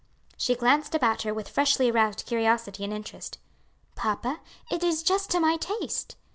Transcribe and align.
She 0.35 0.55
glanced 0.55 0.95
about 0.95 1.21
her 1.21 1.31
with 1.31 1.47
freshly 1.47 1.91
aroused 1.91 2.25
curiosity 2.25 2.83
and 2.83 2.91
interest. 2.91 3.37
"Papa, 3.93 4.39
it 4.71 4.81
is 4.83 5.03
just 5.03 5.29
to 5.29 5.39
my 5.39 5.57
taste!" 5.57 6.15